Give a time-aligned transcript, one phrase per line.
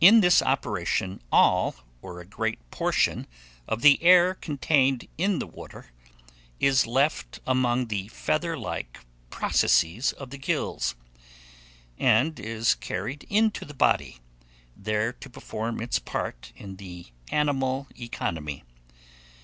[0.00, 3.26] In this operation all, or a great portion,
[3.66, 5.86] of the air contained in the water,
[6.60, 10.94] is left among the feather like processes of the gills,
[11.98, 14.20] and is carried into the body,
[14.76, 18.62] there to perform its part in the animal economy.